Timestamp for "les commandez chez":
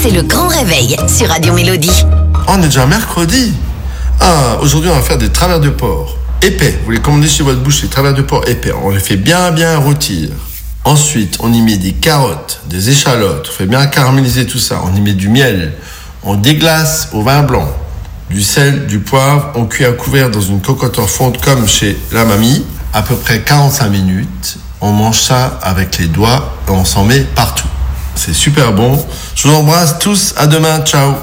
6.92-7.42